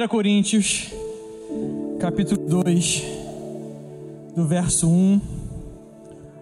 1 0.00 0.08
Coríntios, 0.08 0.86
capítulo 1.98 2.40
2, 2.48 3.02
do 4.34 4.46
verso 4.46 4.88
1 4.88 5.20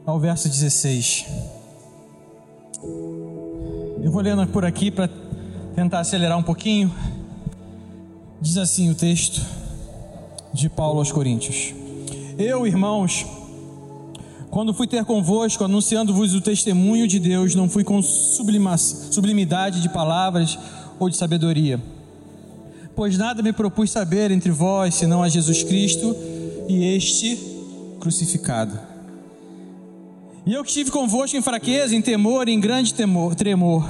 ao 0.07 0.21
verso 0.21 0.49
16. 0.49 1.27
Eu 4.01 4.13
vou 4.13 4.23
lendo 4.23 4.47
por 4.47 4.65
aqui 4.65 4.93
para 4.93 5.11
tentar 5.75 5.99
acelerar 5.99 6.39
um 6.39 6.43
pouquinho. 6.43 6.95
Diz 8.41 8.57
assim 8.59 8.91
o 8.91 8.95
texto 8.95 9.45
de 10.53 10.69
Paulo 10.69 11.01
aos 11.01 11.11
Coríntios: 11.11 11.75
Eu, 12.39 12.65
irmãos, 12.65 13.27
quando 14.51 14.73
fui 14.73 14.87
ter 14.87 15.05
convosco, 15.05 15.65
anunciando-vos 15.65 16.33
o 16.33 16.41
testemunho 16.41 17.09
de 17.09 17.19
Deus, 17.19 17.57
não 17.57 17.69
fui 17.69 17.83
com 17.83 18.01
sublimidade 18.01 19.83
de 19.83 19.89
palavras 19.89 20.57
ou 21.01 21.11
de 21.11 21.17
sabedoria. 21.17 21.98
Pois 22.99 23.17
nada 23.17 23.45
me 23.45 23.53
propus 23.53 23.93
saber 23.93 24.33
entre 24.33 24.51
vós, 24.51 24.97
senão 24.97 25.23
a 25.23 25.29
Jesus 25.29 25.63
Cristo 25.63 26.17
e 26.69 26.97
este 26.97 27.39
crucificado. 28.01 28.77
E 30.45 30.53
eu 30.53 30.65
que 30.65 30.71
estive 30.71 30.91
convosco 30.91 31.37
em 31.37 31.41
fraqueza, 31.41 31.95
em 31.95 32.03
temor, 32.03 32.49
em 32.49 32.59
grande 32.59 32.93
temor, 32.93 33.37
tremor. 33.37 33.89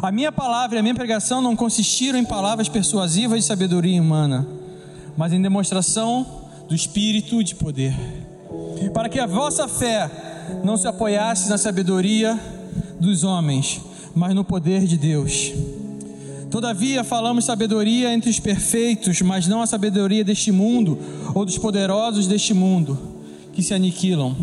A 0.00 0.12
minha 0.12 0.30
palavra 0.30 0.76
e 0.76 0.78
a 0.78 0.82
minha 0.84 0.94
pregação 0.94 1.42
não 1.42 1.56
consistiram 1.56 2.16
em 2.16 2.24
palavras 2.24 2.68
persuasivas 2.68 3.40
de 3.40 3.44
sabedoria 3.44 4.00
humana, 4.00 4.46
mas 5.16 5.32
em 5.32 5.42
demonstração 5.42 6.24
do 6.68 6.76
Espírito 6.76 7.42
de 7.42 7.56
poder 7.56 7.92
para 8.94 9.08
que 9.08 9.18
a 9.18 9.26
vossa 9.26 9.66
fé 9.66 10.08
não 10.62 10.76
se 10.76 10.86
apoiasse 10.86 11.48
na 11.48 11.58
sabedoria 11.58 12.38
dos 13.00 13.24
homens, 13.24 13.80
mas 14.14 14.32
no 14.32 14.44
poder 14.44 14.86
de 14.86 14.96
Deus. 14.96 15.52
Todavia 16.54 17.02
falamos 17.02 17.46
sabedoria 17.46 18.14
entre 18.14 18.30
os 18.30 18.38
perfeitos, 18.38 19.20
mas 19.22 19.48
não 19.48 19.60
a 19.60 19.66
sabedoria 19.66 20.22
deste 20.22 20.52
mundo 20.52 20.96
ou 21.34 21.44
dos 21.44 21.58
poderosos 21.58 22.28
deste 22.28 22.54
mundo, 22.54 22.96
que 23.52 23.60
se 23.60 23.74
aniquilam. 23.74 24.36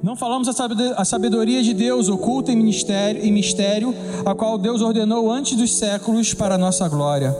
Não 0.00 0.14
falamos 0.14 0.46
a 0.46 1.04
sabedoria 1.04 1.60
de 1.60 1.74
Deus 1.74 2.08
oculta 2.08 2.52
em 2.52 2.56
mistério, 2.56 3.20
em 3.20 3.32
mistério, 3.32 3.92
a 4.24 4.32
qual 4.32 4.56
Deus 4.56 4.80
ordenou 4.80 5.28
antes 5.28 5.56
dos 5.56 5.74
séculos 5.76 6.34
para 6.34 6.54
a 6.54 6.58
nossa 6.58 6.88
glória. 6.88 7.36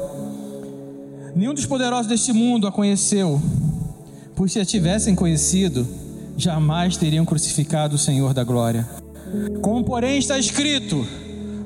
Nenhum 1.36 1.54
dos 1.54 1.64
poderosos 1.64 2.08
deste 2.08 2.32
mundo 2.32 2.66
a 2.66 2.72
conheceu 2.72 3.40
pois 4.34 4.50
se 4.50 4.58
a 4.58 4.64
tivessem 4.64 5.14
conhecido, 5.14 5.86
jamais 6.36 6.96
teriam 6.96 7.24
crucificado 7.24 7.94
o 7.94 7.98
Senhor 7.98 8.34
da 8.34 8.42
glória. 8.42 8.88
Como, 9.60 9.84
porém, 9.84 10.18
está 10.18 10.36
escrito: 10.36 11.06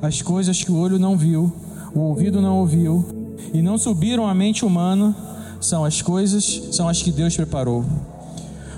as 0.02 0.20
coisas 0.20 0.62
que 0.62 0.70
o 0.70 0.76
olho 0.76 0.98
não 0.98 1.16
viu, 1.16 1.50
o 1.96 2.00
ouvido 2.00 2.40
não 2.40 2.58
ouviu, 2.58 3.04
e 3.52 3.60
não 3.60 3.76
subiram 3.76 4.28
à 4.28 4.34
mente 4.34 4.64
humana, 4.64 5.16
são 5.60 5.84
as 5.84 6.00
coisas, 6.02 6.68
são 6.70 6.88
as 6.88 7.02
que 7.02 7.10
Deus 7.10 7.34
preparou 7.34 7.84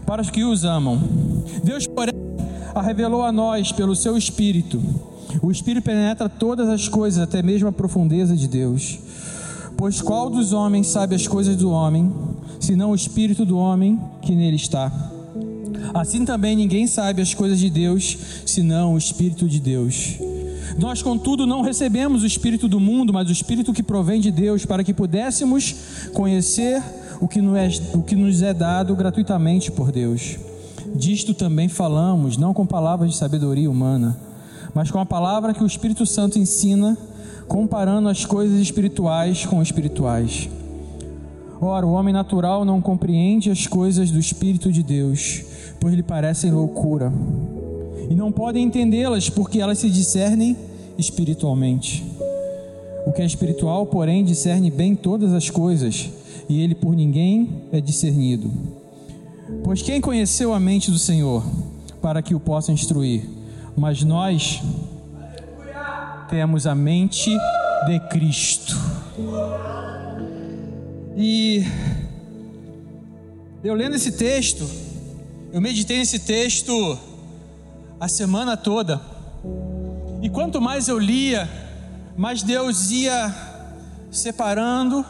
para 0.08 0.22
os 0.22 0.30
que 0.30 0.42
os 0.42 0.64
amam. 0.64 0.98
Deus, 1.62 1.86
porém, 1.86 2.14
a 2.74 2.80
revelou 2.80 3.22
a 3.22 3.30
nós 3.30 3.72
pelo 3.72 3.94
seu 3.94 4.16
Espírito. 4.16 4.82
O 5.42 5.50
Espírito 5.50 5.84
penetra 5.84 6.30
todas 6.30 6.66
as 6.66 6.88
coisas, 6.88 7.22
até 7.22 7.42
mesmo 7.42 7.68
a 7.68 7.72
profundeza 7.72 8.34
de 8.34 8.48
Deus. 8.48 8.98
Pois 9.76 10.00
qual 10.00 10.30
dos 10.30 10.54
homens 10.54 10.86
sabe 10.86 11.14
as 11.14 11.26
coisas 11.28 11.56
do 11.56 11.70
homem, 11.70 12.10
senão 12.58 12.92
o 12.92 12.94
espírito 12.94 13.44
do 13.44 13.58
homem 13.58 14.00
que 14.22 14.34
nele 14.34 14.56
está. 14.56 14.90
Assim 15.92 16.24
também 16.24 16.56
ninguém 16.56 16.86
sabe 16.86 17.20
as 17.20 17.34
coisas 17.34 17.58
de 17.58 17.68
Deus, 17.68 18.16
senão 18.46 18.94
o 18.94 18.98
espírito 18.98 19.46
de 19.46 19.60
Deus. 19.60 20.18
Nós, 20.78 21.02
contudo, 21.02 21.44
não 21.44 21.60
recebemos 21.60 22.22
o 22.22 22.26
espírito 22.26 22.68
do 22.68 22.78
mundo, 22.78 23.12
mas 23.12 23.28
o 23.28 23.32
espírito 23.32 23.72
que 23.72 23.82
provém 23.82 24.20
de 24.20 24.30
Deus, 24.30 24.64
para 24.64 24.84
que 24.84 24.94
pudéssemos 24.94 25.74
conhecer 26.14 26.80
o 27.20 27.26
que 27.26 28.14
nos 28.14 28.42
é 28.42 28.54
dado 28.54 28.94
gratuitamente 28.94 29.72
por 29.72 29.90
Deus. 29.90 30.36
Disto 30.94 31.34
também 31.34 31.68
falamos, 31.68 32.36
não 32.36 32.54
com 32.54 32.64
palavras 32.64 33.10
de 33.10 33.16
sabedoria 33.16 33.68
humana, 33.68 34.16
mas 34.72 34.88
com 34.88 35.00
a 35.00 35.04
palavra 35.04 35.52
que 35.52 35.64
o 35.64 35.66
Espírito 35.66 36.06
Santo 36.06 36.38
ensina, 36.38 36.96
comparando 37.48 38.08
as 38.08 38.24
coisas 38.24 38.60
espirituais 38.60 39.44
com 39.44 39.60
espirituais. 39.60 40.48
Ora, 41.60 41.84
o 41.84 41.92
homem 41.92 42.14
natural 42.14 42.64
não 42.64 42.80
compreende 42.80 43.50
as 43.50 43.66
coisas 43.66 44.12
do 44.12 44.18
Espírito 44.20 44.70
de 44.70 44.84
Deus, 44.84 45.42
pois 45.80 45.92
lhe 45.92 46.04
parecem 46.04 46.52
loucura, 46.52 47.12
e 48.08 48.14
não 48.14 48.30
podem 48.30 48.64
entendê-las, 48.64 49.28
porque 49.28 49.60
elas 49.60 49.78
se 49.78 49.90
discernem 49.90 50.56
espiritualmente. 50.98 52.04
O 53.06 53.12
que 53.12 53.22
é 53.22 53.24
espiritual, 53.24 53.86
porém, 53.86 54.24
discerne 54.24 54.70
bem 54.70 54.94
todas 54.94 55.32
as 55.32 55.48
coisas, 55.48 56.10
e 56.48 56.60
ele 56.60 56.74
por 56.74 56.94
ninguém 56.94 57.62
é 57.72 57.80
discernido. 57.80 58.50
Pois 59.64 59.80
quem 59.80 60.00
conheceu 60.00 60.52
a 60.52 60.60
mente 60.60 60.90
do 60.90 60.98
Senhor 60.98 61.42
para 62.02 62.20
que 62.20 62.34
o 62.34 62.40
possa 62.40 62.72
instruir? 62.72 63.22
Mas 63.76 64.02
nós 64.02 64.60
temos 66.28 66.66
a 66.66 66.74
mente 66.74 67.30
de 67.86 68.00
Cristo. 68.10 68.76
E 71.16 71.64
eu 73.64 73.74
lendo 73.74 73.96
esse 73.96 74.12
texto, 74.12 74.68
eu 75.52 75.60
meditei 75.60 75.98
nesse 75.98 76.18
texto 76.18 76.98
a 77.98 78.08
semana 78.08 78.56
toda. 78.56 79.00
E 80.20 80.28
quanto 80.28 80.60
mais 80.60 80.88
eu 80.88 80.98
lia, 80.98 81.48
mais 82.16 82.42
Deus 82.42 82.90
ia 82.90 83.34
separando 84.10 85.04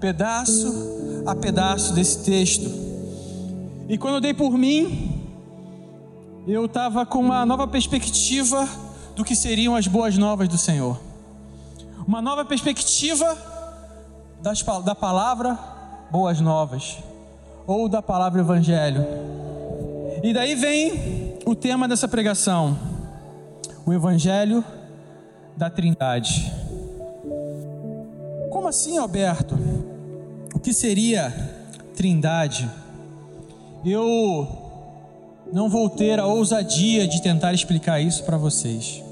pedaço 0.00 1.24
a 1.26 1.34
pedaço 1.34 1.94
desse 1.94 2.24
texto. 2.24 2.68
E 3.88 3.96
quando 3.96 4.16
eu 4.16 4.20
dei 4.20 4.34
por 4.34 4.56
mim, 4.58 5.22
eu 6.46 6.66
estava 6.66 7.06
com 7.06 7.20
uma 7.20 7.46
nova 7.46 7.66
perspectiva 7.66 8.68
do 9.14 9.24
que 9.24 9.36
seriam 9.36 9.76
as 9.76 9.86
boas 9.86 10.18
novas 10.18 10.48
do 10.48 10.58
Senhor. 10.58 10.98
Uma 12.06 12.20
nova 12.20 12.44
perspectiva 12.44 13.36
das, 14.42 14.62
da 14.84 14.94
palavra 14.94 15.56
boas 16.10 16.40
novas, 16.40 16.98
ou 17.66 17.88
da 17.88 18.02
palavra 18.02 18.40
evangelho. 18.40 19.02
E 20.22 20.32
daí 20.34 20.54
vem 20.54 21.38
o 21.46 21.54
tema 21.54 21.88
dessa 21.88 22.06
pregação: 22.06 22.76
o 23.84 23.92
evangelho 23.92 24.64
da 25.56 25.68
Trindade. 25.68 26.52
Como 28.50 28.68
assim, 28.68 28.98
Alberto? 28.98 29.58
O 30.54 30.58
que 30.58 30.72
seria 30.72 31.32
Trindade? 31.96 32.70
Eu 33.84 34.46
não 35.52 35.68
vou 35.68 35.90
ter 35.90 36.18
a 36.20 36.26
ousadia 36.26 37.06
de 37.06 37.20
tentar 37.20 37.52
explicar 37.52 38.00
isso 38.00 38.24
para 38.24 38.36
vocês. 38.36 39.02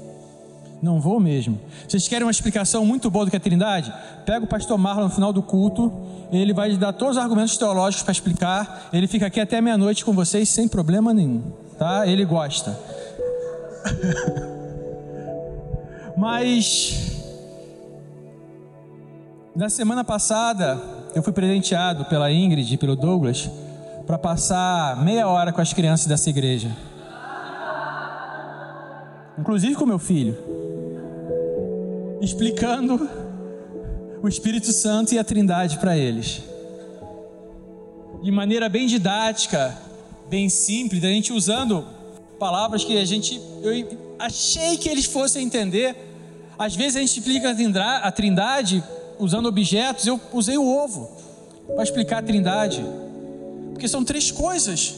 Não 0.81 0.99
vou 0.99 1.19
mesmo. 1.19 1.59
Vocês 1.87 2.07
querem 2.07 2.25
uma 2.25 2.31
explicação 2.31 2.85
muito 2.85 3.11
boa 3.11 3.25
do 3.25 3.31
que 3.31 3.37
é 3.37 3.39
Trindade? 3.39 3.93
Pega 4.25 4.45
o 4.45 4.47
pastor 4.47 4.77
Marlon 4.77 5.03
no 5.03 5.09
final 5.09 5.31
do 5.31 5.43
culto, 5.43 5.91
ele 6.31 6.53
vai 6.53 6.75
dar 6.75 6.93
todos 6.93 7.17
os 7.17 7.21
argumentos 7.21 7.55
teológicos 7.57 8.03
para 8.03 8.11
explicar. 8.11 8.89
Ele 8.91 9.05
fica 9.05 9.27
aqui 9.27 9.39
até 9.39 9.61
meia-noite 9.61 10.03
com 10.03 10.13
vocês 10.13 10.49
sem 10.49 10.67
problema 10.67 11.13
nenhum, 11.13 11.43
tá? 11.77 12.07
Ele 12.07 12.25
gosta. 12.25 12.79
Mas 16.21 17.17
na 19.55 19.71
semana 19.71 20.03
passada 20.03 20.79
eu 21.15 21.23
fui 21.23 21.33
presenteado 21.33 22.05
pela 22.05 22.31
Ingrid 22.31 22.75
e 22.75 22.77
pelo 22.77 22.95
Douglas 22.95 23.49
para 24.05 24.19
passar 24.19 25.03
meia 25.03 25.27
hora 25.27 25.51
com 25.51 25.59
as 25.59 25.73
crianças 25.73 26.05
dessa 26.05 26.29
igreja. 26.29 26.77
Inclusive 29.39 29.73
com 29.73 29.83
meu 29.83 29.97
filho 29.97 30.37
explicando 32.21 33.09
o 34.21 34.27
Espírito 34.27 34.71
Santo 34.71 35.15
e 35.15 35.17
a 35.17 35.23
Trindade 35.23 35.79
para 35.79 35.97
eles. 35.97 36.43
De 38.21 38.29
maneira 38.29 38.69
bem 38.69 38.85
didática, 38.85 39.75
bem 40.29 40.49
simples, 40.49 41.03
a 41.03 41.07
gente 41.07 41.33
usando 41.33 41.83
palavras 42.37 42.83
que 42.83 42.95
a 42.95 43.05
gente 43.05 43.41
eu 43.63 44.15
achei 44.19 44.77
que 44.77 44.87
eles 44.87 45.05
fossem 45.05 45.43
entender. 45.43 46.10
Às 46.61 46.75
vezes 46.75 46.95
a 46.95 46.99
gente 46.99 47.17
explica 47.17 47.49
a 48.03 48.11
Trindade 48.11 48.83
usando 49.17 49.47
objetos, 49.47 50.05
eu 50.05 50.21
usei 50.31 50.59
o 50.59 50.67
ovo 50.67 51.09
para 51.73 51.81
explicar 51.81 52.19
a 52.19 52.21
Trindade. 52.21 52.85
Porque 53.71 53.87
são 53.87 54.05
três 54.05 54.29
coisas 54.29 54.93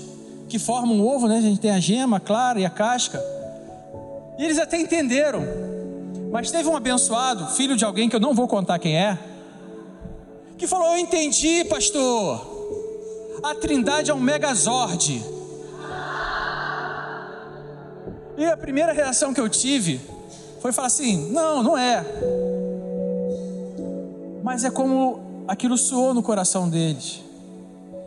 que 0.49 0.59
formam 0.59 0.99
o 0.99 1.07
ovo, 1.07 1.25
né? 1.25 1.37
A 1.37 1.41
gente 1.41 1.61
tem 1.61 1.71
a 1.71 1.79
gema, 1.79 2.17
a 2.17 2.19
clara 2.19 2.59
e 2.59 2.65
a 2.65 2.69
casca. 2.69 3.17
E 4.37 4.43
eles 4.43 4.59
até 4.59 4.77
entenderam. 4.77 5.41
Mas 6.33 6.51
teve 6.51 6.67
um 6.67 6.75
abençoado, 6.75 7.47
filho 7.55 7.77
de 7.77 7.85
alguém 7.85 8.09
que 8.09 8.15
eu 8.17 8.19
não 8.19 8.33
vou 8.33 8.45
contar 8.45 8.77
quem 8.77 8.97
é, 8.97 9.17
que 10.57 10.67
falou: 10.67 10.87
Eu 10.87 10.97
entendi, 10.97 11.63
pastor. 11.63 13.39
A 13.41 13.55
trindade 13.55 14.11
é 14.11 14.13
um 14.13 14.19
megazord. 14.19 15.23
E 18.37 18.43
a 18.43 18.57
primeira 18.57 18.91
reação 18.91 19.33
que 19.33 19.39
eu 19.39 19.47
tive 19.47 20.01
foi 20.63 20.71
falar 20.71 20.87
assim: 20.87 21.29
Não, 21.29 21.61
não 21.61 21.77
é. 21.77 22.05
Mas 24.41 24.63
é 24.63 24.71
como 24.71 25.43
aquilo 25.45 25.77
soou 25.77 26.13
no 26.13 26.23
coração 26.23 26.69
deles. 26.69 27.21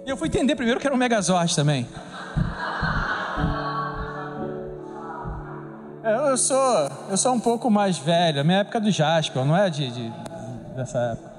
E 0.06 0.10
eu 0.10 0.16
fui 0.16 0.28
entender 0.28 0.56
primeiro 0.56 0.80
que 0.80 0.86
era 0.86 0.94
um 0.94 0.98
Megazord 0.98 1.54
também. 1.54 1.86
Eu 6.02 6.36
sou, 6.38 6.90
eu 7.10 7.16
sou 7.16 7.34
um 7.34 7.40
pouco 7.40 7.70
mais 7.70 7.98
velho, 7.98 8.40
a 8.40 8.44
minha 8.44 8.58
época 8.58 8.78
é 8.78 8.80
do 8.80 8.90
Jasper, 8.90 9.44
não 9.44 9.56
é 9.56 9.68
de, 9.68 9.90
de 9.90 10.12
dessa 10.74 10.98
época. 10.98 11.32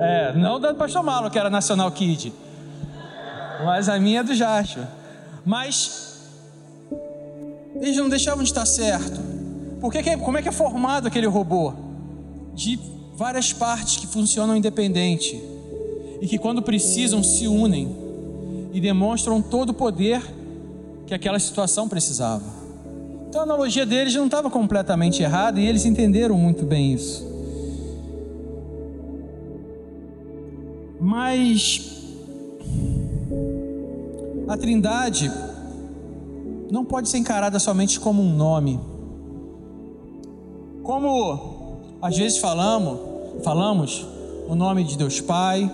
É, 0.00 0.32
não 0.32 0.58
do 0.58 0.74
Pastor 0.74 1.02
Malo, 1.02 1.30
que 1.30 1.38
era 1.38 1.50
Nacional 1.50 1.90
Kid. 1.92 2.32
Mas 3.64 3.88
a 3.88 3.98
minha 3.98 4.20
é 4.20 4.22
do 4.22 4.34
Jasper. 4.34 4.84
Mas 5.44 6.18
eles 7.76 7.96
não 7.96 8.08
deixavam 8.08 8.42
de 8.42 8.50
estar 8.50 8.66
certo. 8.66 9.35
Porque 9.80 10.16
como 10.16 10.38
é 10.38 10.42
que 10.42 10.48
é 10.48 10.52
formado 10.52 11.06
aquele 11.06 11.26
robô? 11.26 11.72
De 12.54 12.78
várias 13.14 13.52
partes 13.52 13.96
que 13.96 14.06
funcionam 14.06 14.56
independente 14.56 15.42
e 16.20 16.26
que 16.26 16.38
quando 16.38 16.62
precisam 16.62 17.22
se 17.22 17.46
unem 17.46 17.94
e 18.72 18.80
demonstram 18.80 19.40
todo 19.40 19.70
o 19.70 19.74
poder 19.74 20.22
que 21.06 21.14
aquela 21.14 21.38
situação 21.38 21.88
precisava. 21.88 22.44
Então 23.28 23.40
a 23.40 23.44
analogia 23.44 23.86
deles 23.86 24.14
não 24.14 24.26
estava 24.26 24.50
completamente 24.50 25.22
errada 25.22 25.60
e 25.60 25.66
eles 25.66 25.84
entenderam 25.84 26.36
muito 26.36 26.64
bem 26.64 26.92
isso. 26.92 27.26
Mas 31.00 31.92
a 34.48 34.56
Trindade 34.56 35.30
não 36.70 36.84
pode 36.84 37.08
ser 37.08 37.18
encarada 37.18 37.58
somente 37.58 38.00
como 38.00 38.22
um 38.22 38.34
nome. 38.34 38.80
Como 40.86 41.80
às 42.00 42.16
vezes 42.16 42.38
falamos, 42.38 43.00
falamos 43.42 44.06
o 44.48 44.54
nome 44.54 44.84
de 44.84 44.96
Deus 44.96 45.20
Pai, 45.20 45.68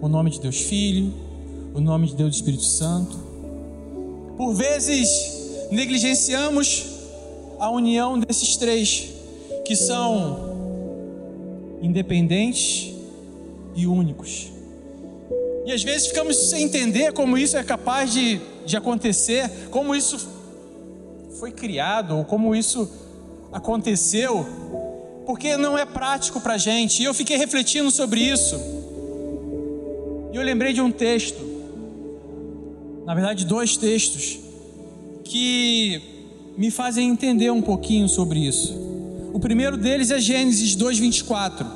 o 0.00 0.06
nome 0.06 0.30
de 0.30 0.38
Deus 0.38 0.60
Filho, 0.60 1.12
o 1.74 1.80
nome 1.80 2.06
de 2.06 2.14
Deus 2.14 2.36
Espírito 2.36 2.62
Santo. 2.62 3.18
Por 4.36 4.54
vezes 4.54 5.68
negligenciamos 5.72 6.86
a 7.58 7.68
união 7.68 8.16
desses 8.16 8.56
três, 8.56 9.08
que 9.64 9.74
são 9.74 10.38
independentes 11.82 12.94
e 13.74 13.88
únicos. 13.88 14.52
E 15.66 15.72
às 15.72 15.82
vezes 15.82 16.06
ficamos 16.06 16.36
sem 16.48 16.62
entender 16.62 17.12
como 17.12 17.36
isso 17.36 17.56
é 17.56 17.64
capaz 17.64 18.12
de, 18.12 18.40
de 18.64 18.76
acontecer, 18.76 19.50
como 19.72 19.96
isso 19.96 20.28
foi 21.40 21.50
criado, 21.50 22.16
ou 22.16 22.24
como 22.24 22.54
isso 22.54 22.88
aconteceu, 23.52 24.46
porque 25.26 25.56
não 25.56 25.76
é 25.76 25.84
prático 25.84 26.40
para 26.40 26.54
a 26.54 26.58
gente. 26.58 27.02
E 27.02 27.04
eu 27.04 27.14
fiquei 27.14 27.36
refletindo 27.36 27.90
sobre 27.90 28.20
isso. 28.20 28.56
E 30.32 30.36
eu 30.36 30.42
lembrei 30.42 30.72
de 30.72 30.80
um 30.80 30.90
texto, 30.90 31.38
na 33.06 33.14
verdade, 33.14 33.44
dois 33.44 33.76
textos, 33.76 34.38
que 35.24 36.00
me 36.56 36.70
fazem 36.70 37.08
entender 37.08 37.50
um 37.50 37.62
pouquinho 37.62 38.08
sobre 38.08 38.40
isso. 38.40 38.74
O 39.32 39.38
primeiro 39.38 39.76
deles 39.76 40.10
é 40.10 40.18
Gênesis 40.18 40.74
2:24, 40.76 41.66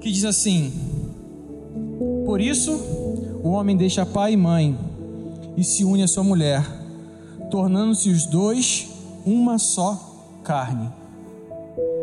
que 0.00 0.10
diz 0.10 0.24
assim: 0.24 0.72
Por 2.24 2.40
isso, 2.40 2.72
o 3.42 3.50
homem 3.50 3.76
deixa 3.76 4.06
pai 4.06 4.32
e 4.32 4.36
mãe 4.36 4.78
e 5.56 5.64
se 5.64 5.84
une 5.84 6.02
à 6.02 6.08
sua 6.08 6.24
mulher, 6.24 6.64
tornando-se 7.50 8.08
os 8.08 8.24
dois 8.24 8.91
uma 9.24 9.58
só 9.58 9.98
carne. 10.44 10.90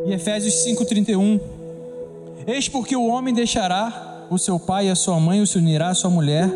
E 0.06 0.14
Efésios 0.14 0.54
5:31 0.66 1.40
Eis 2.48 2.68
porque 2.68 2.96
o 2.96 3.08
homem 3.08 3.34
deixará 3.34 4.26
o 4.30 4.38
seu 4.38 4.60
pai 4.60 4.88
e 4.88 4.90
a 4.90 4.96
sua 4.96 5.20
mãe, 5.20 5.42
e 5.42 5.48
se 5.48 5.58
unirá 5.58 5.90
à 5.90 5.96
sua 5.96 6.10
mulher, 6.10 6.50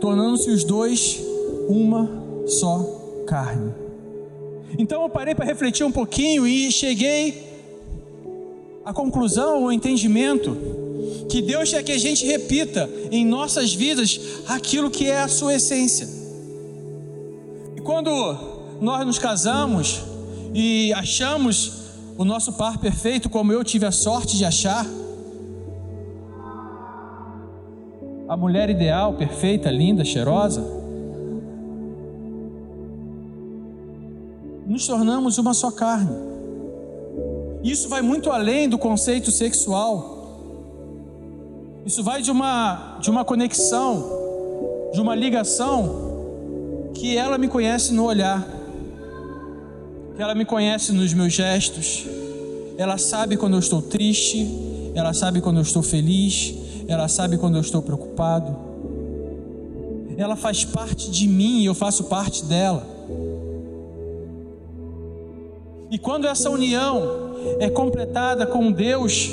tornando-se 0.00 0.50
os 0.50 0.64
dois 0.64 1.20
uma 1.68 2.08
só 2.46 3.22
carne. 3.26 3.72
Então 4.78 5.02
eu 5.02 5.08
parei 5.08 5.34
para 5.34 5.44
refletir 5.44 5.84
um 5.84 5.92
pouquinho 5.92 6.46
e 6.46 6.70
cheguei 6.70 7.48
à 8.84 8.92
conclusão, 8.92 9.64
ao 9.64 9.72
entendimento, 9.72 10.56
que 11.28 11.42
Deus 11.42 11.70
quer 11.70 11.82
que 11.82 11.92
a 11.92 11.98
gente 11.98 12.26
repita 12.26 12.88
em 13.10 13.24
nossas 13.24 13.72
vidas 13.72 14.20
aquilo 14.46 14.90
que 14.90 15.06
é 15.06 15.20
a 15.20 15.28
sua 15.28 15.54
essência. 15.54 16.08
E 17.76 17.80
quando 17.80 18.10
nós 18.80 19.06
nos 19.06 19.18
casamos 19.18 20.02
e 20.54 20.92
achamos 20.94 21.80
o 22.16 22.24
nosso 22.24 22.54
par 22.54 22.78
perfeito, 22.78 23.28
como 23.28 23.52
eu 23.52 23.62
tive 23.62 23.86
a 23.86 23.92
sorte 23.92 24.36
de 24.36 24.44
achar, 24.44 24.86
a 28.28 28.36
mulher 28.36 28.70
ideal, 28.70 29.14
perfeita, 29.14 29.70
linda, 29.70 30.04
cheirosa, 30.04 30.62
nos 34.66 34.86
tornamos 34.86 35.36
uma 35.36 35.52
só 35.52 35.70
carne. 35.70 36.14
Isso 37.62 37.88
vai 37.88 38.00
muito 38.00 38.30
além 38.30 38.68
do 38.68 38.78
conceito 38.78 39.30
sexual. 39.30 40.18
Isso 41.84 42.02
vai 42.04 42.22
de 42.22 42.30
uma 42.30 42.98
de 43.00 43.10
uma 43.10 43.24
conexão, 43.24 44.04
de 44.92 45.00
uma 45.00 45.14
ligação 45.14 46.90
que 46.94 47.16
ela 47.16 47.36
me 47.36 47.48
conhece 47.48 47.92
no 47.92 48.04
olhar. 48.04 48.59
Que 50.16 50.22
ela 50.22 50.34
me 50.34 50.44
conhece 50.44 50.92
nos 50.92 51.12
meus 51.14 51.32
gestos. 51.32 52.04
Ela 52.76 52.98
sabe 52.98 53.36
quando 53.36 53.54
eu 53.54 53.60
estou 53.60 53.82
triste, 53.82 54.46
ela 54.94 55.12
sabe 55.12 55.40
quando 55.40 55.56
eu 55.56 55.62
estou 55.62 55.82
feliz, 55.82 56.54
ela 56.88 57.08
sabe 57.08 57.38
quando 57.38 57.56
eu 57.56 57.60
estou 57.60 57.82
preocupado. 57.82 58.56
Ela 60.16 60.36
faz 60.36 60.64
parte 60.64 61.10
de 61.10 61.26
mim 61.26 61.60
e 61.60 61.66
eu 61.66 61.74
faço 61.74 62.04
parte 62.04 62.44
dela. 62.44 62.86
E 65.90 65.98
quando 65.98 66.26
essa 66.26 66.48
união 66.50 67.34
é 67.58 67.68
completada 67.68 68.46
com 68.46 68.70
Deus, 68.70 69.30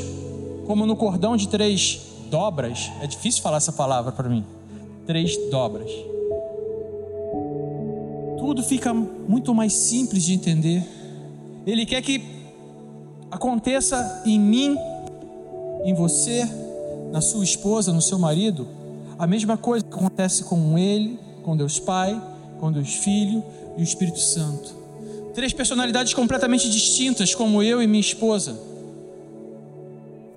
como 0.66 0.86
no 0.86 0.96
cordão 0.96 1.38
de 1.38 1.48
três 1.48 2.02
dobras, 2.30 2.92
é 3.02 3.08
difícil 3.08 3.42
falar 3.42 3.58
essa 3.58 3.72
palavra 3.72 4.12
para 4.12 4.28
mim. 4.28 4.44
Três 5.06 5.38
dobras. 5.50 5.92
Tudo 8.48 8.64
fica 8.64 8.94
muito 8.94 9.54
mais 9.54 9.74
simples 9.74 10.24
de 10.24 10.32
entender. 10.32 10.82
Ele 11.66 11.86
quer 11.86 12.02
que 12.02 12.24
aconteça 13.30 14.24
em 14.26 14.40
mim, 14.40 14.78
em 15.84 15.94
você, 15.94 16.48
na 17.12 17.20
sua 17.20 17.44
esposa, 17.44 17.92
no 17.92 18.02
seu 18.02 18.18
marido, 18.18 18.66
a 19.20 19.28
mesma 19.28 19.58
coisa 19.58 19.84
que 19.84 19.94
acontece 19.94 20.46
com 20.46 20.80
ele, 20.80 21.20
com 21.44 21.58
Deus 21.58 21.78
Pai, 21.78 22.22
com 22.58 22.72
Deus 22.72 22.94
Filho 22.94 23.44
e 23.76 23.82
o 23.82 23.84
Espírito 23.84 24.20
Santo. 24.20 24.74
Três 25.34 25.52
personalidades 25.52 26.14
completamente 26.14 26.70
distintas, 26.70 27.36
como 27.36 27.62
eu 27.62 27.84
e 27.84 27.86
minha 27.86 28.00
esposa, 28.00 28.58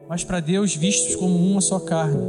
mas 0.09 0.25
para 0.25 0.41
Deus 0.41 0.75
vistos 0.75 1.15
como 1.15 1.37
uma 1.37 1.61
só 1.61 1.79
carne. 1.79 2.21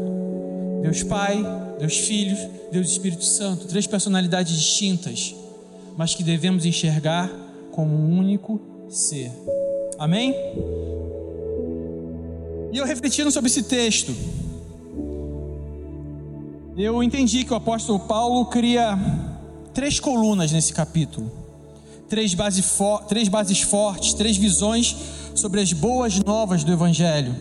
Deus 0.84 1.01
Pai, 1.01 1.44
Deus 1.79 1.98
Filho, 1.98 2.38
Deus 2.72 2.91
Espírito 2.91 3.25
Santo, 3.25 3.65
três 3.65 3.88
personalidades 3.88 4.55
distintas, 4.55 5.40
mas 5.98 6.15
que 6.15 6.24
devemos 6.24 6.65
enxergar 6.65 7.29
como 7.71 7.95
um 7.95 8.17
único 8.17 8.60
ser. 8.89 9.31
Amém? 9.98 10.36
E 12.71 12.77
eu 12.77 12.86
refletindo 12.86 13.31
sobre 13.31 13.50
esse 13.50 13.63
texto, 13.63 14.15
eu 16.77 17.03
entendi 17.03 17.43
que 17.43 17.53
o 17.53 17.55
apóstolo 17.55 18.00
Paulo 18.00 18.45
cria 18.45 18.98
três 19.74 20.00
colunas 20.00 20.51
nesse 20.51 20.74
capítulo, 20.74 21.31
três, 22.07 22.33
base 22.33 22.63
três 23.07 23.27
bases 23.27 23.62
fortes, 23.62 24.13
três 24.13 24.38
visões 24.38 24.95
sobre 25.36 25.60
as 25.62 25.74
boas 25.74 26.19
novas 26.19 26.63
do 26.63 26.71
Evangelho. 26.71 27.36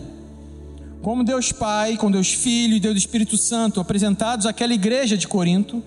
Como 1.01 1.25
Deus 1.25 1.51
Pai, 1.53 1.97
com 1.97 2.11
Deus 2.11 2.33
Filho 2.33 2.75
e 2.75 2.81
Deus 2.81 2.99
Espírito 2.99 3.37
Santo 3.37 3.81
apresentados 3.81 4.47
àquela 4.47 4.75
igreja 4.75 5.17
de 5.17 5.27
Corinto 5.27 5.83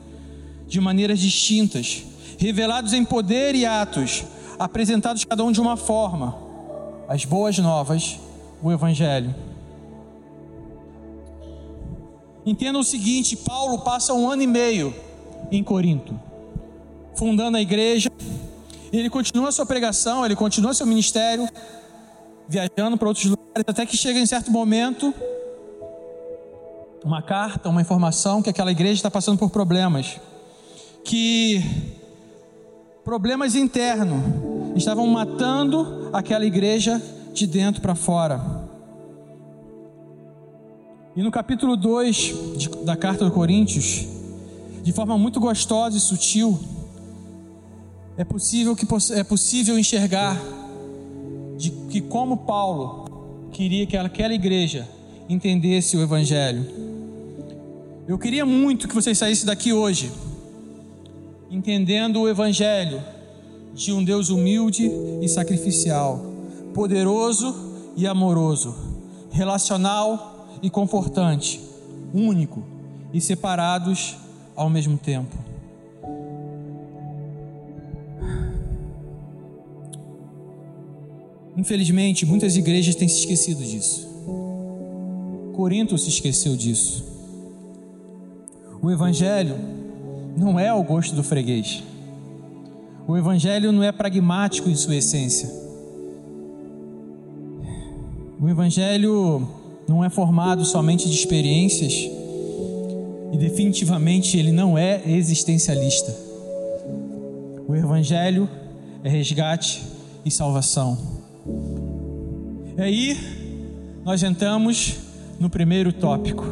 de 0.68 0.82
maneiras 0.82 1.20
distintas, 1.20 2.04
revelados 2.44 2.92
em 2.92 3.06
poder 3.06 3.56
e 3.56 3.66
atos, 3.66 4.26
apresentados 4.60 5.24
cada 5.24 5.46
um 5.46 5.52
de 5.54 5.62
uma 5.62 5.78
forma, 5.78 6.38
as 7.08 7.24
boas 7.24 7.58
novas 7.58 8.20
o 8.62 8.70
Evangelho. 8.70 9.34
Entenda 12.46 12.78
o 12.78 12.84
seguinte: 12.84 13.38
Paulo 13.38 13.80
passa 13.80 14.14
um 14.14 14.30
ano 14.30 14.42
e 14.42 14.48
meio 14.48 14.94
em 15.50 15.64
Corinto, 15.64 16.20
fundando 17.16 17.56
a 17.56 17.62
igreja. 17.62 18.12
Ele 18.92 19.10
continua 19.10 19.50
sua 19.54 19.66
pregação, 19.66 20.26
ele 20.26 20.36
continua 20.36 20.74
seu 20.74 20.86
ministério, 20.86 21.48
viajando 22.46 22.98
para 22.98 23.08
outros 23.08 23.26
lugares, 23.26 23.64
até 23.66 23.86
que 23.86 23.96
chega 23.96 24.20
em 24.20 24.26
certo 24.26 24.52
momento 24.52 25.14
uma 27.06 27.22
carta, 27.22 27.70
uma 27.70 27.82
informação 27.82 28.42
que 28.42 28.50
aquela 28.50 28.72
igreja 28.72 28.96
está 28.96 29.10
passando 29.10 29.38
por 29.38 29.50
problemas, 29.50 30.20
que 31.06 31.93
problemas 33.04 33.54
internos 33.54 34.22
estavam 34.76 35.06
matando 35.08 36.10
aquela 36.14 36.46
igreja 36.46 37.02
de 37.34 37.46
dentro 37.46 37.82
para 37.82 37.96
fora. 37.96 38.42
E 41.16 41.22
no 41.22 41.30
capítulo 41.30 41.76
2 41.76 42.34
da 42.86 42.96
carta 42.96 43.26
aos 43.26 43.34
Coríntios, 43.34 44.08
de 44.82 44.92
forma 44.94 45.18
muito 45.18 45.40
gostosa 45.40 45.98
e 45.98 46.00
sutil, 46.00 46.58
é 48.18 48.24
possível 48.24 48.76
que 48.76 48.88
é 49.14 49.24
possível 49.24 49.78
enxergar 49.78 50.40
de 51.58 51.72
que 51.90 52.02
como 52.02 52.38
Paulo 52.38 53.50
queria 53.52 53.86
que 53.86 53.98
aquela 53.98 54.34
igreja 54.34 54.88
entendesse 55.30 55.98
o 55.98 56.02
evangelho. 56.02 56.66
Eu 58.08 58.18
queria 58.18 58.46
muito 58.46 58.88
que 58.88 58.96
vocês 58.96 59.18
saíssem 59.18 59.46
daqui 59.46 59.72
hoje 59.72 60.12
entendendo 61.54 62.20
o 62.20 62.28
evangelho 62.28 63.00
de 63.76 63.94
um 63.94 64.04
Deus 64.04 64.30
humilde 64.30 64.90
e 65.22 65.30
sacrificial, 65.30 66.20
poderoso 66.74 67.56
e 67.96 68.08
amoroso, 68.08 68.76
relacional 69.32 70.48
e 70.64 70.70
confortante, 70.70 71.62
único 72.12 72.64
e 73.14 73.22
separados 73.22 74.16
ao 74.56 74.68
mesmo 74.68 74.98
tempo. 74.98 75.38
Infelizmente, 81.56 82.26
muitas 82.26 82.56
igrejas 82.56 82.96
têm 82.96 83.08
se 83.08 83.20
esquecido 83.20 83.64
disso. 83.64 84.12
Corinto 85.54 85.96
se 86.00 86.10
esqueceu 86.10 86.56
disso. 86.56 87.06
O 88.82 88.90
Evangelho 88.90 89.83
não 90.36 90.60
é 90.60 90.70
ao 90.70 90.84
gosto 90.84 91.16
do 91.16 91.24
freguês. 91.24 91.84
O 93.08 93.18
Evangelho 93.18 93.72
não 93.72 93.84
é 93.84 93.92
pragmático 93.92 94.70
em 94.70 94.76
sua 94.76 94.96
essência. 94.96 95.50
O 98.40 98.50
Evangelho 98.50 99.48
não 99.88 100.04
é 100.04 100.10
formado 100.10 100.66
somente 100.66 101.10
de 101.10 101.16
experiências 101.16 101.94
e 103.32 103.38
definitivamente 103.38 104.38
ele 104.38 104.52
não 104.52 104.78
é 104.78 105.02
existencialista. 105.06 106.16
O 107.68 107.76
Evangelho 107.76 108.50
é 109.04 109.10
resgate 109.10 109.84
e 110.26 110.32
salvação. 110.32 110.98
E 112.78 112.82
aí 112.82 113.18
nós 114.06 114.24
entramos 114.24 114.98
no 115.40 115.50
primeiro 115.50 115.92
tópico: 115.92 116.46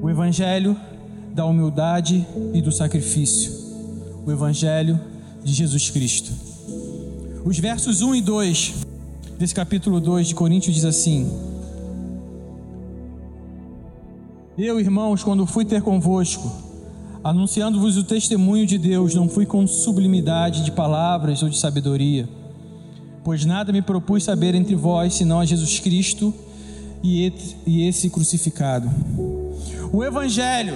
o 0.00 0.08
Evangelho 0.08 0.76
da 1.36 1.44
humildade 1.44 2.26
e 2.54 2.62
do 2.62 2.72
sacrifício, 2.72 3.52
o 4.24 4.32
Evangelho 4.32 4.98
de 5.44 5.52
Jesus 5.52 5.90
Cristo. 5.90 6.32
Os 7.44 7.58
versos 7.58 8.00
1 8.00 8.14
e 8.14 8.22
2 8.22 8.74
desse 9.38 9.54
capítulo 9.54 10.00
2 10.00 10.28
de 10.28 10.34
Coríntios 10.34 10.74
diz 10.74 10.86
assim: 10.86 11.30
Eu, 14.56 14.80
irmãos, 14.80 15.22
quando 15.22 15.44
fui 15.44 15.66
ter 15.66 15.82
convosco, 15.82 16.50
anunciando-vos 17.22 17.98
o 17.98 18.04
testemunho 18.04 18.66
de 18.66 18.78
Deus, 18.78 19.14
não 19.14 19.28
fui 19.28 19.44
com 19.44 19.66
sublimidade 19.66 20.64
de 20.64 20.72
palavras 20.72 21.42
ou 21.42 21.50
de 21.50 21.58
sabedoria, 21.58 22.26
pois 23.22 23.44
nada 23.44 23.74
me 23.74 23.82
propus 23.82 24.24
saber 24.24 24.54
entre 24.54 24.74
vós 24.74 25.12
senão 25.12 25.40
a 25.40 25.44
Jesus 25.44 25.80
Cristo 25.80 26.32
e 27.04 27.30
esse 27.86 28.08
crucificado. 28.08 28.90
O 29.92 30.02
Evangelho, 30.02 30.74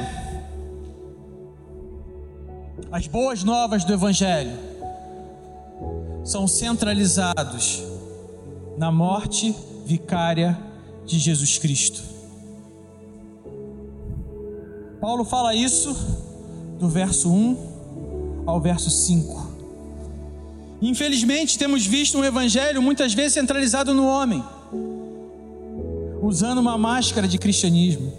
as 2.93 3.07
boas 3.07 3.45
novas 3.45 3.85
do 3.85 3.93
Evangelho, 3.93 4.53
são 6.25 6.47
centralizados 6.47 7.83
na 8.77 8.91
morte 8.91 9.55
vicária 9.87 10.59
de 11.07 11.19
Jesus 11.19 11.59
Cristo. 11.59 12.03
Paulo 15.01 15.25
fala 15.25 15.55
isso 15.55 15.97
do 16.79 16.89
verso 16.89 17.31
1 17.33 18.45
ao 18.47 18.61
verso 18.61 18.91
5. 18.91 19.51
Infelizmente, 20.83 21.59
temos 21.59 21.87
visto 21.87 22.19
um 22.19 22.25
evangelho 22.25 22.83
muitas 22.83 23.13
vezes 23.13 23.35
centralizado 23.35 23.95
no 23.95 24.07
homem, 24.07 24.43
usando 26.23 26.59
uma 26.59 26.77
máscara 26.77 27.29
de 27.29 27.39
cristianismo, 27.39 28.13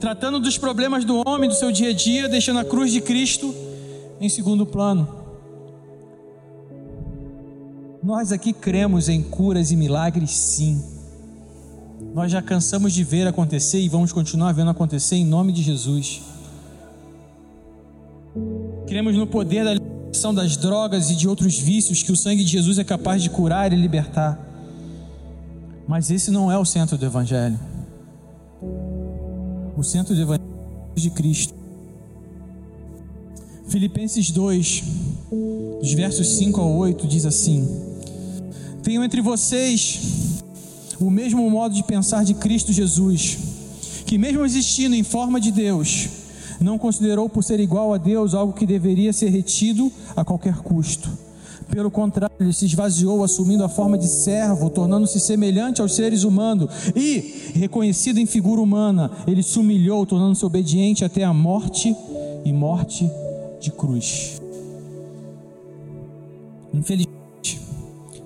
tratando 0.00 0.40
dos 0.40 0.58
problemas 0.58 1.04
do 1.04 1.22
homem, 1.26 1.48
do 1.48 1.54
seu 1.54 1.70
dia 1.70 1.90
a 1.90 1.92
dia, 1.92 2.28
deixando 2.28 2.60
a 2.60 2.64
cruz 2.64 2.92
de 2.92 3.00
Cristo 3.00 3.54
em 4.20 4.28
segundo 4.28 4.66
plano. 4.66 5.08
Nós 8.02 8.32
aqui 8.32 8.52
cremos 8.52 9.08
em 9.08 9.22
curas 9.22 9.70
e 9.70 9.76
milagres, 9.76 10.30
sim 10.30 10.96
nós 12.14 12.32
já 12.32 12.40
cansamos 12.40 12.92
de 12.92 13.04
ver 13.04 13.26
acontecer 13.26 13.78
e 13.78 13.88
vamos 13.88 14.12
continuar 14.12 14.52
vendo 14.52 14.70
acontecer 14.70 15.16
em 15.16 15.24
nome 15.24 15.52
de 15.52 15.62
Jesus. 15.62 16.22
Cremos 18.86 19.16
no 19.16 19.26
poder 19.26 19.64
da 19.64 19.74
libertação 19.74 20.34
das 20.34 20.56
drogas 20.56 21.10
e 21.10 21.16
de 21.16 21.28
outros 21.28 21.58
vícios 21.58 22.02
que 22.02 22.12
o 22.12 22.16
sangue 22.16 22.44
de 22.44 22.50
Jesus 22.50 22.78
é 22.78 22.84
capaz 22.84 23.22
de 23.22 23.30
curar 23.30 23.72
e 23.72 23.76
libertar. 23.76 24.38
Mas 25.86 26.10
esse 26.10 26.30
não 26.30 26.50
é 26.50 26.58
o 26.58 26.64
centro 26.64 26.96
do 26.96 27.04
Evangelho. 27.04 27.58
O 29.76 29.82
centro 29.82 30.14
do 30.14 30.20
Evangelho 30.22 30.48
é 30.96 31.00
de 31.00 31.10
Cristo. 31.10 31.55
Filipenses 33.68 34.30
2, 34.30 34.84
dos 35.80 35.92
versos 35.92 36.36
5 36.38 36.60
ao 36.60 36.72
8, 36.76 37.06
diz 37.08 37.26
assim: 37.26 37.68
Tenho 38.82 39.02
entre 39.02 39.20
vocês 39.20 40.42
o 41.00 41.10
mesmo 41.10 41.48
modo 41.50 41.74
de 41.74 41.82
pensar 41.82 42.24
de 42.24 42.34
Cristo 42.34 42.72
Jesus, 42.72 43.38
que, 44.06 44.16
mesmo 44.16 44.44
existindo 44.44 44.94
em 44.94 45.02
forma 45.02 45.40
de 45.40 45.50
Deus, 45.50 46.08
não 46.60 46.78
considerou 46.78 47.28
por 47.28 47.42
ser 47.42 47.58
igual 47.58 47.92
a 47.92 47.98
Deus 47.98 48.34
algo 48.34 48.52
que 48.52 48.64
deveria 48.64 49.12
ser 49.12 49.30
retido 49.30 49.90
a 50.14 50.24
qualquer 50.24 50.58
custo. 50.58 51.10
Pelo 51.68 51.90
contrário, 51.90 52.36
ele 52.38 52.52
se 52.52 52.66
esvaziou, 52.66 53.24
assumindo 53.24 53.64
a 53.64 53.68
forma 53.68 53.98
de 53.98 54.06
servo, 54.06 54.70
tornando-se 54.70 55.18
semelhante 55.18 55.82
aos 55.82 55.96
seres 55.96 56.22
humanos 56.22 56.70
e, 56.94 57.50
reconhecido 57.54 58.18
em 58.18 58.26
figura 58.26 58.60
humana, 58.60 59.10
ele 59.26 59.42
se 59.42 59.58
humilhou, 59.58 60.06
tornando-se 60.06 60.46
obediente 60.46 61.04
até 61.04 61.24
a 61.24 61.34
morte 61.34 61.94
e 62.44 62.52
morte 62.52 63.10
de 63.66 63.72
cruz. 63.72 64.40
Infelizmente, 66.72 67.16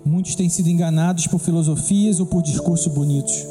Muitos 0.04 0.35
têm 0.35 0.49
sido 0.49 0.68
enganados 0.68 1.26
por 1.26 1.38
filosofias 1.38 2.20
ou 2.20 2.26
por 2.26 2.42
discursos 2.42 2.92
bonitos, 2.92 3.44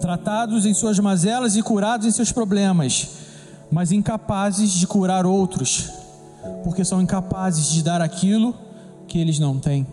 tratados 0.00 0.64
em 0.64 0.72
suas 0.72 0.98
mazelas 0.98 1.56
e 1.56 1.62
curados 1.62 2.06
em 2.06 2.10
seus 2.10 2.30
problemas, 2.30 3.08
mas 3.70 3.92
incapazes 3.92 4.70
de 4.70 4.86
curar 4.86 5.26
outros, 5.26 5.90
porque 6.62 6.84
são 6.84 7.02
incapazes 7.02 7.70
de 7.70 7.82
dar 7.82 8.00
aquilo 8.00 8.54
que 9.06 9.18
eles 9.18 9.38
não 9.38 9.58
têm. 9.58 9.86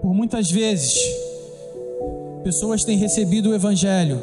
Por 0.00 0.14
muitas 0.14 0.50
vezes, 0.50 0.98
pessoas 2.42 2.84
têm 2.84 2.96
recebido 2.96 3.50
o 3.50 3.54
Evangelho 3.54 4.20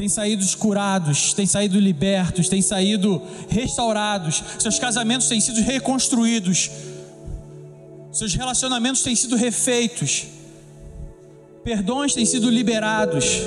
têm 0.00 0.08
saído 0.08 0.42
curados, 0.56 1.34
têm 1.34 1.44
saído 1.44 1.78
libertos, 1.78 2.48
têm 2.48 2.62
saído 2.62 3.20
restaurados, 3.50 4.42
seus 4.58 4.78
casamentos 4.78 5.28
têm 5.28 5.38
sido 5.42 5.60
reconstruídos, 5.60 6.70
seus 8.10 8.32
relacionamentos 8.32 9.02
têm 9.02 9.14
sido 9.14 9.36
refeitos, 9.36 10.24
perdões 11.62 12.14
têm 12.14 12.24
sido 12.24 12.48
liberados, 12.48 13.42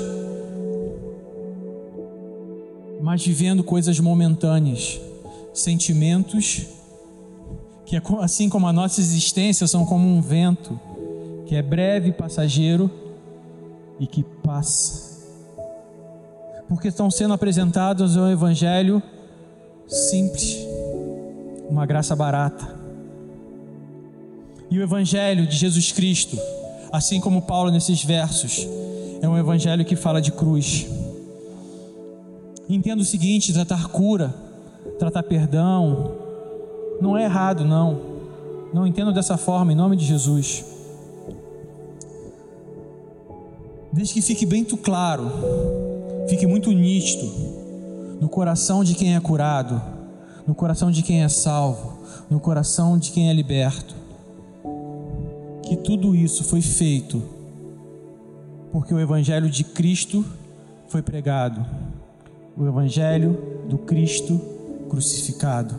mas 3.02 3.26
vivendo 3.26 3.64
coisas 3.64 3.98
momentâneas, 3.98 5.00
sentimentos 5.52 6.66
que, 7.84 8.00
assim 8.20 8.48
como 8.48 8.68
a 8.68 8.72
nossa 8.72 9.00
existência, 9.00 9.66
são 9.66 9.84
como 9.84 10.06
um 10.06 10.22
vento 10.22 10.78
que 11.46 11.56
é 11.56 11.62
breve 11.62 12.10
e 12.10 12.12
passageiro 12.12 12.88
e 13.98 14.06
que 14.06 14.22
passa 14.22 15.03
porque 16.68 16.88
estão 16.88 17.10
sendo 17.10 17.34
apresentados 17.34 18.16
um 18.16 18.30
evangelho 18.30 19.02
simples, 19.86 20.58
uma 21.68 21.84
graça 21.86 22.16
barata. 22.16 22.74
E 24.70 24.78
o 24.78 24.82
evangelho 24.82 25.46
de 25.46 25.56
Jesus 25.56 25.92
Cristo, 25.92 26.38
assim 26.90 27.20
como 27.20 27.42
Paulo 27.42 27.70
nesses 27.70 28.02
versos, 28.02 28.66
é 29.20 29.28
um 29.28 29.38
evangelho 29.38 29.84
que 29.84 29.94
fala 29.94 30.20
de 30.20 30.32
cruz. 30.32 30.86
Entenda 32.68 33.02
o 33.02 33.04
seguinte: 33.04 33.52
tratar 33.52 33.88
cura, 33.88 34.34
tratar 34.98 35.22
perdão, 35.22 36.12
não 37.00 37.16
é 37.16 37.24
errado, 37.24 37.64
não. 37.64 38.14
Não 38.72 38.86
entendo 38.86 39.12
dessa 39.12 39.36
forma, 39.36 39.72
em 39.72 39.76
nome 39.76 39.96
de 39.96 40.04
Jesus. 40.04 40.64
Desde 43.92 44.14
que 44.14 44.22
fique 44.22 44.44
bem 44.44 44.64
claro 44.64 45.30
fique 46.28 46.46
muito 46.46 46.70
nítido 46.72 47.26
no 48.20 48.28
coração 48.28 48.82
de 48.84 48.94
quem 48.94 49.14
é 49.16 49.20
curado, 49.20 49.80
no 50.46 50.54
coração 50.54 50.90
de 50.90 51.02
quem 51.02 51.22
é 51.22 51.28
salvo, 51.28 51.98
no 52.30 52.40
coração 52.40 52.98
de 52.98 53.10
quem 53.10 53.30
é 53.30 53.32
liberto. 53.32 53.94
Que 55.62 55.76
tudo 55.76 56.14
isso 56.14 56.44
foi 56.44 56.60
feito 56.60 57.22
porque 58.72 58.92
o 58.92 59.00
Evangelho 59.00 59.48
de 59.48 59.64
Cristo 59.64 60.24
foi 60.88 61.00
pregado 61.00 61.64
o 62.56 62.66
Evangelho 62.66 63.64
do 63.68 63.78
Cristo 63.78 64.40
crucificado. 64.88 65.74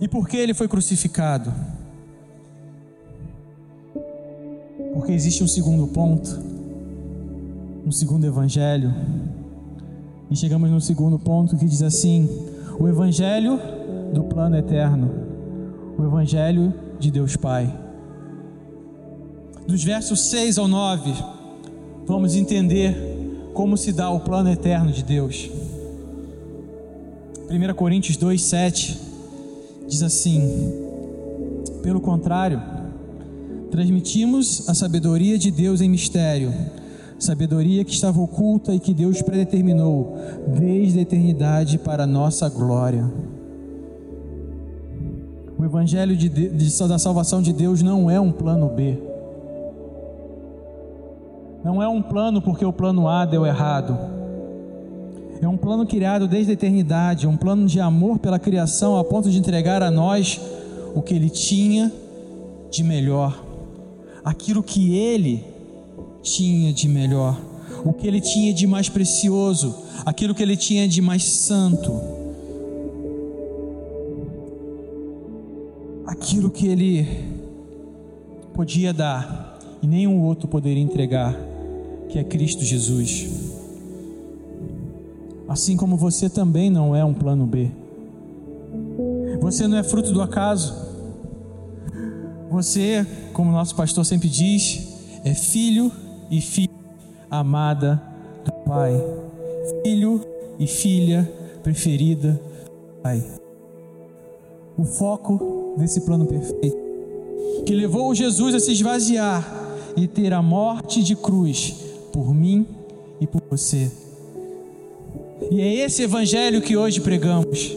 E 0.00 0.08
por 0.08 0.26
que 0.26 0.36
ele 0.36 0.54
foi 0.54 0.66
crucificado? 0.66 1.52
Porque 4.94 5.12
existe 5.12 5.44
um 5.44 5.48
segundo 5.48 5.86
ponto, 5.88 6.30
um 7.90 7.92
segundo 7.92 8.24
Evangelho. 8.24 8.94
E 10.30 10.36
chegamos 10.36 10.70
no 10.70 10.80
segundo 10.80 11.18
ponto 11.18 11.56
que 11.56 11.64
diz 11.64 11.82
assim: 11.82 12.28
o 12.78 12.86
Evangelho 12.86 13.58
do 14.14 14.22
plano 14.22 14.56
eterno, 14.56 15.10
o 15.98 16.04
Evangelho 16.04 16.72
de 17.00 17.10
Deus 17.10 17.34
Pai. 17.34 17.76
Dos 19.66 19.82
versos 19.82 20.20
6 20.30 20.56
ao 20.58 20.68
9, 20.68 21.12
vamos 22.06 22.36
entender 22.36 23.50
como 23.52 23.76
se 23.76 23.92
dá 23.92 24.08
o 24.08 24.20
plano 24.20 24.48
eterno 24.50 24.92
de 24.92 25.02
Deus. 25.02 25.50
1 27.50 27.74
Coríntios 27.74 28.16
2, 28.16 28.40
7 28.40 29.00
diz 29.88 30.00
assim: 30.04 30.40
Pelo 31.82 32.00
contrário, 32.00 32.62
transmitimos 33.68 34.68
a 34.68 34.74
sabedoria 34.74 35.36
de 35.36 35.50
Deus 35.50 35.80
em 35.80 35.88
mistério, 35.88 36.54
sabedoria 37.20 37.84
que 37.84 37.92
estava 37.92 38.20
oculta 38.20 38.74
e 38.74 38.80
que 38.80 38.94
Deus 38.94 39.20
predeterminou 39.20 40.16
desde 40.48 40.98
a 40.98 41.02
eternidade 41.02 41.78
para 41.78 42.04
a 42.04 42.06
nossa 42.06 42.48
glória. 42.48 43.08
O 45.58 45.64
Evangelho 45.64 46.16
de, 46.16 46.28
de, 46.28 46.88
da 46.88 46.98
salvação 46.98 47.42
de 47.42 47.52
Deus 47.52 47.82
não 47.82 48.10
é 48.10 48.18
um 48.18 48.32
plano 48.32 48.68
B. 48.70 48.98
Não 51.62 51.82
é 51.82 51.86
um 51.86 52.00
plano 52.00 52.40
porque 52.40 52.64
o 52.64 52.72
plano 52.72 53.06
A 53.06 53.26
deu 53.26 53.44
errado. 53.44 53.98
É 55.42 55.46
um 55.46 55.58
plano 55.58 55.86
criado 55.86 56.26
desde 56.26 56.52
a 56.52 56.54
eternidade, 56.54 57.26
um 57.26 57.36
plano 57.36 57.66
de 57.66 57.80
amor 57.80 58.18
pela 58.18 58.38
criação 58.38 58.96
a 58.96 59.04
ponto 59.04 59.30
de 59.30 59.38
entregar 59.38 59.82
a 59.82 59.90
nós 59.90 60.40
o 60.94 61.02
que 61.02 61.14
ele 61.14 61.28
tinha 61.28 61.92
de 62.70 62.82
melhor, 62.82 63.42
aquilo 64.24 64.62
que 64.62 64.94
ele 64.94 65.49
tinha 66.22 66.72
de 66.72 66.88
melhor, 66.88 67.40
o 67.84 67.92
que 67.92 68.06
ele 68.06 68.20
tinha 68.20 68.52
de 68.52 68.66
mais 68.66 68.88
precioso, 68.88 69.74
aquilo 70.04 70.34
que 70.34 70.42
ele 70.42 70.56
tinha 70.56 70.86
de 70.88 71.00
mais 71.00 71.24
santo, 71.24 71.92
aquilo 76.06 76.50
que 76.50 76.66
ele 76.66 77.06
podia 78.52 78.92
dar 78.92 79.58
e 79.82 79.86
nenhum 79.86 80.22
outro 80.22 80.46
poderia 80.46 80.82
entregar, 80.82 81.34
que 82.08 82.18
é 82.18 82.24
Cristo 82.24 82.62
Jesus. 82.64 83.28
Assim 85.48 85.76
como 85.76 85.96
você 85.96 86.28
também 86.28 86.70
não 86.70 86.94
é 86.94 87.04
um 87.04 87.14
plano 87.14 87.46
B. 87.46 87.70
Você 89.40 89.66
não 89.66 89.78
é 89.78 89.82
fruto 89.82 90.12
do 90.12 90.20
acaso. 90.20 90.74
Você, 92.50 93.06
como 93.32 93.50
nosso 93.50 93.74
pastor 93.74 94.04
sempre 94.04 94.28
diz, 94.28 94.88
é 95.24 95.34
filho 95.34 95.90
e 96.30 96.40
filha 96.40 96.70
amada 97.30 98.00
do 98.44 98.52
Pai. 98.64 98.92
Filho 99.82 100.20
e 100.58 100.66
filha 100.66 101.30
preferida 101.62 102.32
do 102.32 103.02
Pai. 103.02 103.22
O 104.76 104.84
foco 104.84 105.74
desse 105.76 106.02
plano 106.02 106.26
perfeito 106.26 106.90
que 107.66 107.74
levou 107.74 108.14
Jesus 108.14 108.54
a 108.54 108.60
se 108.60 108.72
esvaziar 108.72 109.44
e 109.96 110.06
ter 110.06 110.32
a 110.32 110.42
morte 110.42 111.02
de 111.02 111.16
cruz 111.16 111.74
por 112.12 112.34
mim 112.34 112.66
e 113.20 113.26
por 113.26 113.42
você. 113.50 113.90
E 115.50 115.60
é 115.60 115.74
esse 115.84 116.02
evangelho 116.02 116.62
que 116.62 116.76
hoje 116.76 117.00
pregamos. 117.00 117.76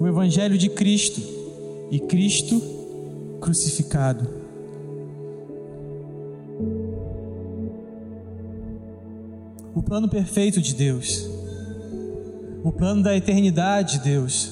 O 0.00 0.06
evangelho 0.06 0.56
de 0.56 0.68
Cristo 0.68 1.20
e 1.90 1.98
Cristo 2.00 2.60
crucificado. 3.40 4.37
O 9.78 9.82
plano 9.82 10.08
perfeito 10.08 10.60
de 10.60 10.74
Deus. 10.74 11.24
O 12.64 12.72
plano 12.72 13.00
da 13.00 13.16
eternidade 13.16 13.98
de 13.98 14.10
Deus 14.10 14.50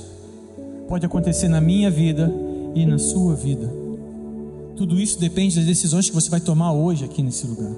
pode 0.87 1.05
acontecer 1.05 1.49
na 1.49 1.61
minha 1.61 1.91
vida 1.91 2.33
e 2.77 2.87
na 2.87 2.97
sua 2.97 3.35
vida. 3.35 3.69
Tudo 4.77 5.01
isso 5.01 5.19
depende 5.19 5.57
das 5.57 5.65
decisões 5.65 6.09
que 6.09 6.15
você 6.15 6.31
vai 6.31 6.39
tomar 6.39 6.73
hoje 6.73 7.05
aqui 7.05 7.25
nesse 7.25 7.45
lugar. 7.45 7.75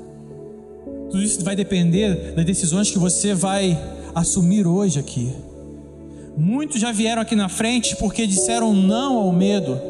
Tudo 1.11 1.23
isso 1.23 1.43
vai 1.43 1.57
depender 1.57 2.35
das 2.35 2.45
decisões 2.45 2.91
que 2.91 2.99
você 2.99 3.33
vai 3.33 3.83
assumir 4.15 4.67
hoje 4.67 5.01
aqui. 5.01 5.33
Muitos 6.37 6.79
já 6.79 6.93
vieram 6.93 7.23
aqui 7.23 7.35
na 7.35 7.49
frente 7.49 7.97
porque 7.97 8.27
disseram 8.27 8.75
não 8.75 9.17
ao 9.17 9.33
medo, 9.33 9.81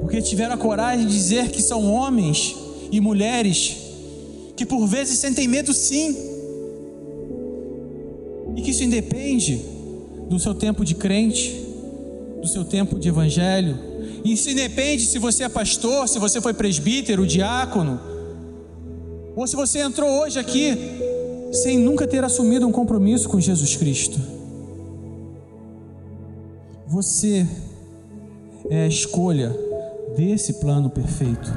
porque 0.00 0.22
tiveram 0.22 0.54
a 0.54 0.58
coragem 0.58 1.08
de 1.08 1.12
dizer 1.12 1.50
que 1.50 1.60
são 1.60 1.92
homens 1.92 2.54
e 2.92 3.00
mulheres 3.00 3.78
que 4.54 4.64
por 4.64 4.86
vezes 4.86 5.18
sentem 5.18 5.48
medo 5.48 5.72
sim, 5.72 6.27
que 8.68 8.72
isso 8.72 8.84
independe 8.84 9.64
do 10.28 10.38
seu 10.38 10.54
tempo 10.54 10.84
de 10.84 10.94
crente, 10.94 11.58
do 12.38 12.46
seu 12.46 12.66
tempo 12.66 12.98
de 12.98 13.08
evangelho, 13.08 13.78
isso 14.22 14.50
independe 14.50 15.06
se 15.06 15.18
você 15.18 15.44
é 15.44 15.48
pastor, 15.48 16.06
se 16.06 16.18
você 16.18 16.38
foi 16.38 16.52
presbítero, 16.52 17.26
diácono, 17.26 17.98
ou 19.34 19.46
se 19.46 19.56
você 19.56 19.78
entrou 19.78 20.10
hoje 20.20 20.38
aqui 20.38 20.76
sem 21.50 21.78
nunca 21.78 22.06
ter 22.06 22.22
assumido 22.22 22.66
um 22.66 22.72
compromisso 22.72 23.26
com 23.26 23.40
Jesus 23.40 23.74
Cristo. 23.74 24.20
Você 26.86 27.46
é 28.68 28.82
a 28.82 28.86
escolha 28.86 29.56
desse 30.14 30.54
plano 30.54 30.90
perfeito. 30.90 31.50